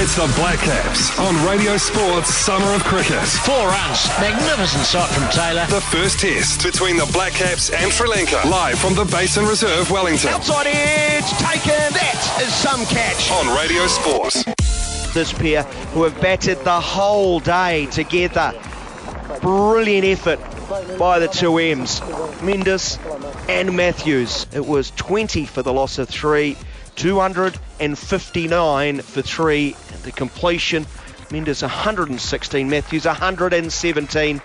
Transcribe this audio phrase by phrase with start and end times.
[0.00, 3.20] It's the Black Caps on Radio Sports Summer of Cricket.
[3.44, 4.06] Four runs.
[4.20, 5.66] Magnificent shot from Taylor.
[5.66, 8.40] The first test between the Black Caps and Sri Lanka.
[8.48, 10.30] Live from the Basin Reserve, Wellington.
[10.30, 11.92] Outside edge, taken.
[11.92, 13.30] That is some catch.
[13.32, 14.44] On Radio Sports.
[15.12, 18.54] This pair who have batted the whole day together.
[19.42, 20.38] Brilliant effort
[20.98, 22.00] by the two M's.
[22.40, 22.98] Mendis
[23.48, 24.46] and Mathews.
[24.54, 26.56] It was 20 for the loss of three.
[26.98, 29.76] 259 for three.
[30.02, 30.84] The completion,
[31.30, 34.42] Mendis 116, Mathews 117.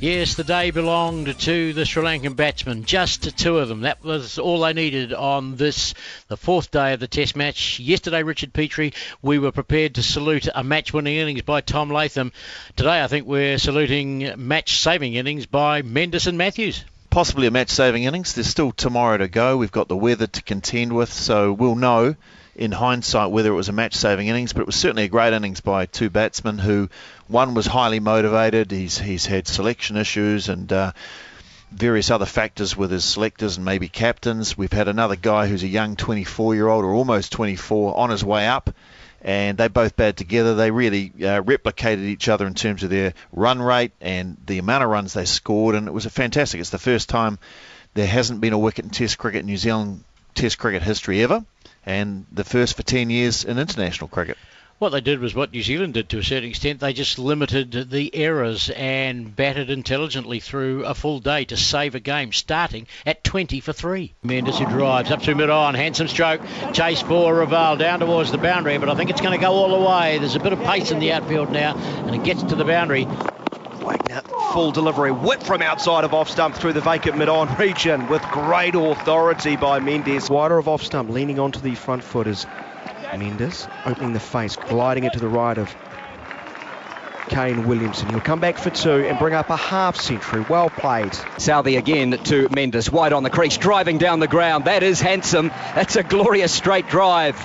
[0.00, 3.82] Yes, the day belonged to the Sri Lankan batsmen, just two of them.
[3.82, 5.92] That was all they needed on this,
[6.28, 7.78] the fourth day of the Test match.
[7.78, 12.32] Yesterday, Richard Petrie, we were prepared to salute a match winning innings by Tom Latham.
[12.74, 17.70] Today, I think we're saluting match saving innings by Mendis and Mathews possibly a match
[17.70, 18.34] saving innings.
[18.34, 19.56] There's still tomorrow to go.
[19.56, 22.14] We've got the weather to contend with, so we'll know
[22.54, 25.32] in hindsight whether it was a match saving innings, but it was certainly a great
[25.32, 26.88] innings by two batsmen who
[27.26, 28.70] one was highly motivated.
[28.70, 30.92] He's he's had selection issues and uh,
[31.72, 34.56] various other factors with his selectors and maybe captains.
[34.56, 38.24] We've had another guy who's a young 24 year old or almost 24 on his
[38.24, 38.70] way up
[39.22, 40.54] and they both batted together.
[40.54, 44.84] They really uh, replicated each other in terms of their run rate and the amount
[44.84, 46.60] of runs they scored, and it was a fantastic.
[46.60, 47.38] It's the first time
[47.94, 50.04] there hasn't been a wicket in Test cricket in New Zealand
[50.34, 51.44] Test cricket history ever,
[51.84, 54.38] and the first for 10 years in international cricket.
[54.80, 56.80] What they did was what New Zealand did to a certain extent.
[56.80, 62.00] They just limited the errors and batted intelligently through a full day to save a
[62.00, 64.14] game, starting at 20 for 3.
[64.24, 66.40] Mendis who drives up to mid on, handsome stroke,
[66.72, 69.78] chase for Raval down towards the boundary, but I think it's going to go all
[69.78, 70.16] the way.
[70.16, 73.04] There's a bit of pace in the outfield now, and it gets to the boundary.
[73.82, 74.22] Wagner,
[74.54, 78.74] full delivery, whip from outside of off stump through the vacant mid-on region with great
[78.74, 80.30] authority by Mendis.
[80.30, 82.46] Wider of off stump, leaning onto the front foot is
[83.12, 85.74] Mendis opening the face, gliding it to the right of
[87.28, 88.08] Kane Williamson.
[88.08, 90.44] He'll come back for two and bring up a half century.
[90.48, 91.12] Well played.
[91.38, 94.64] Southee again to Mendis, wide on the crease, driving down the ground.
[94.64, 95.48] That is handsome.
[95.74, 97.36] That's a glorious straight drive.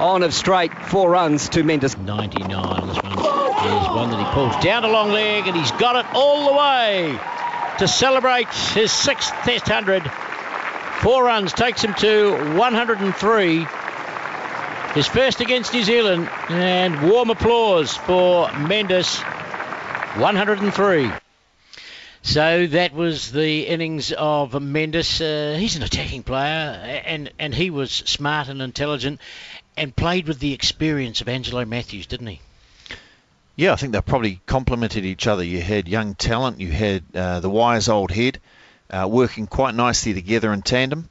[0.00, 1.98] On of straight, four runs to Mendis.
[1.98, 5.96] 99 this one is one that he pulls down a long leg and he's got
[5.96, 7.18] it all the way
[7.78, 10.08] to celebrate his sixth Test 100.
[11.00, 13.66] Four runs takes him to 103.
[14.98, 19.22] His first against New Zealand, and warm applause for Mendis,
[20.18, 21.12] 103.
[22.22, 25.20] So that was the innings of Mendis.
[25.20, 29.20] Uh, he's an attacking player, and, and he was smart and intelligent
[29.76, 32.40] and played with the experience of Angelo Mathews, didn't he?
[33.54, 35.44] Yeah, I think they probably complemented each other.
[35.44, 38.40] You had young talent, you had uh, the wise old head
[38.90, 41.08] uh, working quite nicely together in tandem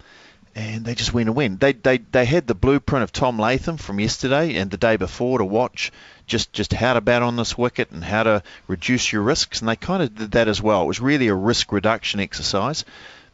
[0.58, 1.58] and they just went and win.
[1.58, 5.38] They, they they had the blueprint of Tom Latham from yesterday and the day before
[5.38, 5.92] to watch
[6.26, 9.70] just just how to bat on this wicket and how to reduce your risks, and
[9.70, 10.82] they kind of did that as well.
[10.82, 12.86] It was really a risk reduction exercise.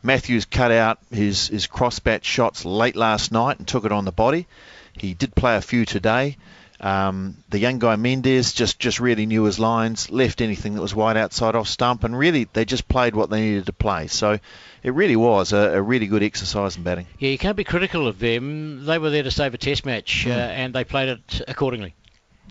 [0.03, 4.03] Mathews cut out his his cross bat shots late last night and took it on
[4.03, 4.45] the body.
[4.91, 6.35] He did play a few today.
[6.83, 10.93] Um, the young guy Mendis just, just really knew his lines, left anything that was
[10.93, 14.07] wide outside off stump, and really they just played what they needed to play.
[14.07, 14.37] So
[14.83, 17.07] it really was a, a really good exercise in batting.
[17.19, 18.83] Yeah, you can't be critical of them.
[18.83, 20.31] They were there to save a test match, mm.
[20.31, 21.95] uh, and they played it accordingly.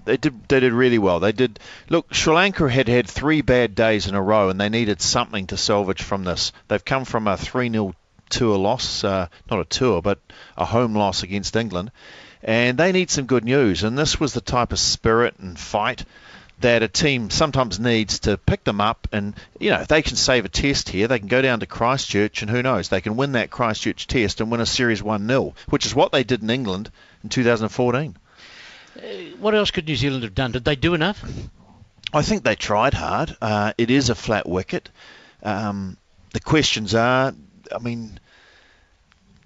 [0.06, 0.48] They did.
[0.48, 1.20] They did really well.
[1.20, 1.58] They did.
[1.90, 5.48] Look, Sri Lanka had had three bad days in a row, and they needed something
[5.48, 6.52] to salvage from this.
[6.68, 7.94] They've come from a 3 0
[8.30, 10.18] tour loss, uh, not a tour, but
[10.56, 11.90] a home loss against England
[12.42, 13.82] and they need some good news.
[13.84, 16.04] And this was the type of spirit and fight
[16.60, 19.08] that a team sometimes needs to pick them up.
[19.12, 21.66] And, you know, if they can save a test here, they can go down to
[21.66, 25.26] Christchurch, and who knows, they can win that Christchurch test and win a series 1
[25.26, 26.90] 0, which is what they did in England
[27.22, 28.16] in 2014.
[28.96, 29.00] Uh,
[29.38, 30.52] what else could New Zealand have done?
[30.52, 31.24] Did they do enough?
[32.12, 33.36] I think they tried hard.
[33.40, 34.90] Uh, it is a flat wicket.
[35.42, 35.96] Um,
[36.32, 37.34] the questions are,
[37.74, 38.20] I mean,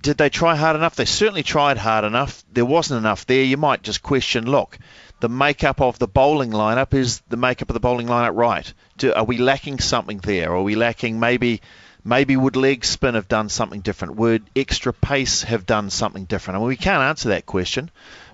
[0.07, 0.95] did they try hard enough?
[0.95, 2.45] They certainly tried hard enough.
[2.53, 3.43] There wasn't enough there.
[3.43, 4.79] You might just question, look,
[5.19, 8.73] the makeup of the bowling lineup is the makeup of the bowling lineup right?
[8.99, 10.53] Do, are we lacking something there?
[10.53, 11.61] Are we lacking maybe
[12.05, 14.15] maybe would leg spin have done something different?
[14.15, 16.57] Would extra pace have done something different?
[16.57, 17.91] I mean, we can't answer that question,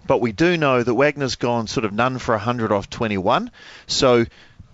[0.07, 3.51] but we do know that Wagner's gone sort of none for 100 off 21.
[3.87, 4.27] So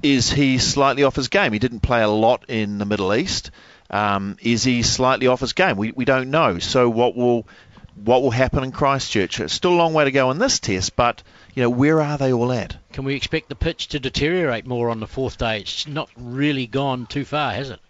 [0.03, 1.53] is he slightly off his game?
[1.53, 3.53] He didn't play a lot in the Middle East.
[3.91, 5.77] Um, is he slightly off his game?
[5.77, 6.59] We, we don't know.
[6.59, 7.47] So what will
[8.05, 9.41] what will happen in Christchurch?
[9.41, 11.23] It's still a long way to go in this test, but
[11.55, 12.77] you know where are they all at?
[12.93, 15.61] Can we expect the pitch to deteriorate more on the fourth day?
[15.61, 17.81] It's not really gone too far, has it?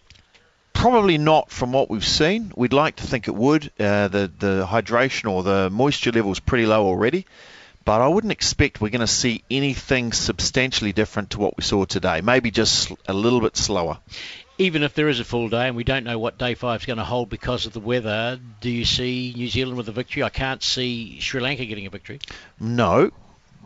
[0.72, 2.52] Probably not from what we've seen.
[2.56, 3.70] We'd like to think it would.
[3.78, 7.26] Uh, the the hydration or the moisture level is pretty low already,
[7.84, 11.84] but I wouldn't expect we're going to see anything substantially different to what we saw
[11.84, 12.20] today.
[12.20, 13.98] Maybe just a little bit slower.
[14.58, 16.86] Even if there is a full day and we don't know what day five is
[16.86, 20.22] going to hold because of the weather, do you see New Zealand with a victory?
[20.24, 22.18] I can't see Sri Lanka getting a victory.
[22.58, 23.12] No,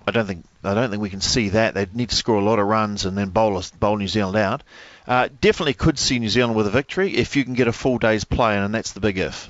[0.06, 1.74] I don't think I don't think we can see that.
[1.74, 4.62] They'd need to score a lot of runs and then bowl bowl New Zealand out.
[5.06, 7.98] Uh, definitely could see New Zealand with a victory if you can get a full
[7.98, 9.48] day's play, and that's the big if.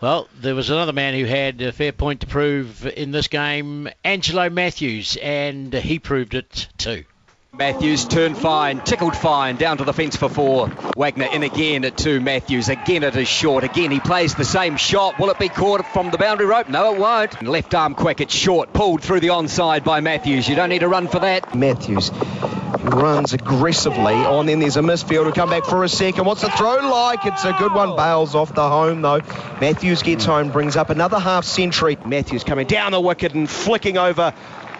[0.00, 3.88] Well, there was another man who had a fair point to prove in this game,
[4.02, 7.04] Angelo Mathews, and he proved it too.
[7.56, 10.66] Mathews turned fine, tickled fine, down to the fence for four.
[10.96, 12.20] Wagner in again at two.
[12.20, 13.62] Mathews again it is short.
[13.62, 15.20] Again he plays the same shot.
[15.20, 16.68] Will it be caught from the boundary rope?
[16.68, 17.40] No, it won't.
[17.42, 18.72] Left arm quick, it's short.
[18.72, 20.48] Pulled through the onside by Mathews.
[20.48, 21.54] You don't need to run for that.
[21.54, 22.10] Mathews
[22.82, 24.46] runs aggressively on.
[24.46, 26.24] Then there's a misfield who come back for a second.
[26.24, 27.24] What's the throw like?
[27.24, 27.94] It's a good one.
[27.94, 29.20] Bales off the home though.
[29.60, 31.98] Mathews gets home, brings up another half century.
[32.04, 34.34] Mathews coming down the wicket and flicking over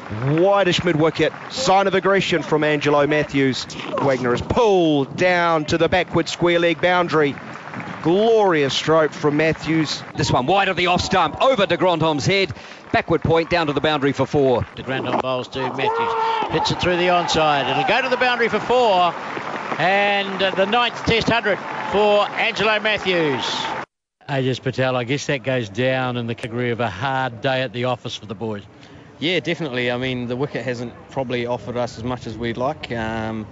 [0.04, 1.32] Whitish mid wicket.
[1.50, 3.64] Sign of aggression from Angelo Mathews.
[4.02, 7.34] Wagner is pulled down to the backward square leg boundary.
[8.02, 10.02] Glorious stroke from Mathews.
[10.14, 12.52] This one wide of the off stump, over de Grandhomme's head.
[12.92, 14.66] Backward point down to the boundary for four.
[14.76, 16.52] De Grandhomme bowls to Mathews.
[16.52, 17.70] Hits it through the onside.
[17.70, 19.14] It'll go to the boundary for four.
[19.80, 21.58] And uh, the ninth test hundred
[21.90, 23.44] for Angelo Mathews.
[24.28, 27.72] Ajaz Patel, I guess that goes down in the category of a hard day at
[27.72, 28.62] the office for the boys.
[29.24, 29.90] Yeah, definitely.
[29.90, 33.46] I mean, the wicket hasn't probably offered us as much as we'd like, um,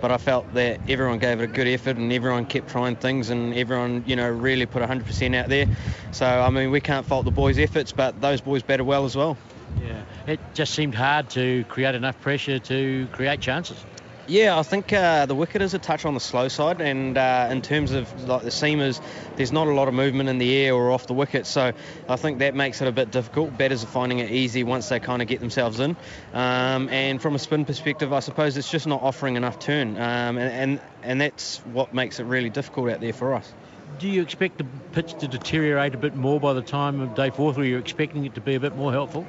[0.00, 3.28] but I felt that everyone gave it a good effort and everyone kept trying things
[3.28, 5.68] and everyone, you know, really put 100% out there.
[6.12, 9.16] So, I mean, we can't fault the boys' efforts, but those boys batted well as
[9.16, 9.36] well.
[9.82, 13.84] Yeah, it just seemed hard to create enough pressure to create chances.
[14.28, 17.48] Yeah, I think uh, the wicket is a touch on the slow side, and uh,
[17.50, 19.00] in terms of like the seamers,
[19.36, 21.72] there's not a lot of movement in the air or off the wicket, so
[22.10, 23.56] I think that makes it a bit difficult.
[23.56, 25.96] Batters are finding it easy once they kind of get themselves in,
[26.34, 30.36] um, and from a spin perspective, I suppose it's just not offering enough turn, um,
[30.36, 33.50] and, and and that's what makes it really difficult out there for us.
[33.98, 37.30] Do you expect the pitch to deteriorate a bit more by the time of day
[37.30, 39.26] fourth, or are you expecting it to be a bit more helpful?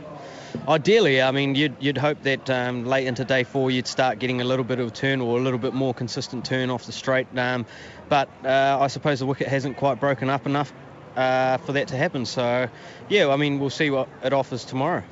[0.68, 4.42] Ideally, I mean, you'd, you'd hope that um, late into day four you'd start getting
[4.42, 7.26] a little bit of turn or a little bit more consistent turn off the straight.
[7.36, 7.66] Um,
[8.10, 10.72] but uh, I suppose the wicket hasn't quite broken up enough
[11.16, 12.28] uh, for that to happen.
[12.28, 12.70] So,
[13.10, 15.04] yeah, I mean, we'll see what it offers tomorrow.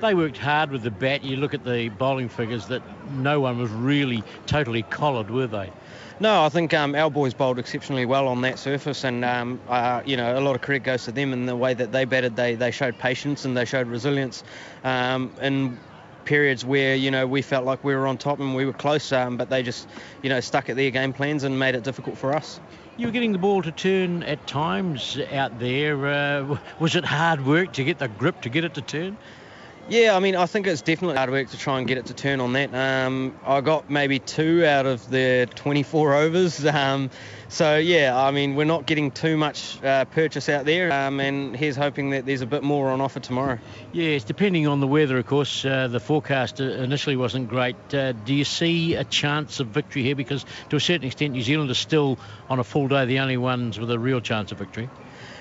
[0.00, 1.22] They worked hard with the bat.
[1.22, 5.72] You look at the bowling figures that no one was really totally collared, were they?
[6.20, 10.02] No, I think um, our boys bowled exceptionally well on that surface, and um, uh,
[10.04, 12.34] you know a lot of credit goes to them in the way that they batted.
[12.34, 14.42] They they showed patience and they showed resilience
[14.82, 15.78] um, in
[16.24, 19.12] periods where you know we felt like we were on top and we were close,
[19.12, 19.86] um, but they just
[20.22, 22.58] you know stuck at their game plans and made it difficult for us.
[22.96, 26.04] You were getting the ball to turn at times out there.
[26.04, 29.16] Uh, was it hard work to get the grip to get it to turn?
[29.90, 32.14] Yeah, I mean, I think it's definitely hard work to try and get it to
[32.14, 32.74] turn on that.
[32.74, 36.64] Um, I got maybe two out of the 24 overs.
[36.78, 37.10] Um,
[37.48, 41.56] so, yeah, I mean, we're not getting too much uh, purchase out there, um, and
[41.56, 43.58] here's hoping that there's a bit more on offer tomorrow.
[43.92, 45.64] Yes, depending on the weather, of course.
[45.64, 47.76] Uh, the forecast initially wasn't great.
[47.92, 50.14] Uh, do you see a chance of victory here?
[50.14, 52.18] Because to a certain extent, New Zealand is still
[52.50, 54.90] on a full day the only ones with a real chance of victory.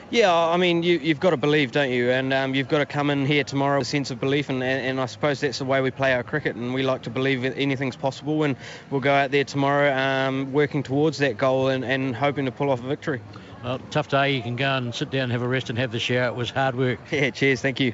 [0.09, 2.11] Yeah, I mean, you, have got to believe, don't you?
[2.11, 4.63] And um, you've got to come in here tomorrow with a sense of belief, and,
[4.63, 7.09] and, and, I suppose that's the way we play our cricket, and we like to
[7.09, 8.55] believe that anything's possible, and
[8.89, 12.69] we'll go out there tomorrow um, working towards that goal and, and hoping to pull
[12.69, 13.21] off a victory.
[13.63, 14.35] Well, tough day.
[14.35, 16.27] You can go and sit down, have a rest, and have the shower.
[16.27, 16.99] It was hard work.
[17.11, 17.61] Yeah, cheers.
[17.61, 17.93] Thank you.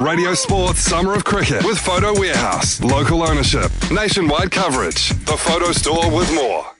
[0.00, 2.80] Radio Sports Summer of Cricket with Photo Warehouse.
[2.80, 3.70] Local ownership.
[3.90, 5.10] Nationwide coverage.
[5.26, 6.77] The Photo Store with more.